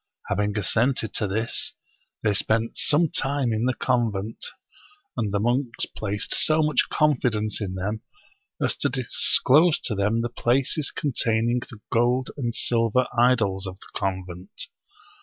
[0.29, 1.75] Having assented to this,
[2.23, 4.47] they spent some time in the convent;
[5.15, 8.01] and the monks placed so much confidence in them
[8.59, 13.89] as to disclose to them the places containing the gold and silver idols of the
[13.95, 14.69] con vent.